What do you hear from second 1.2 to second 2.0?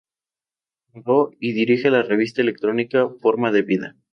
y dirige